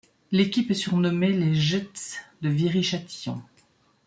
[0.31, 1.91] L'équipe est surnommé les Jets
[2.41, 3.39] de Viry-Châtillon.